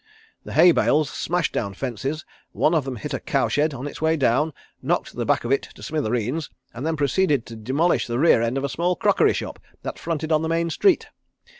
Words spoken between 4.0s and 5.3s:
way down, knocked the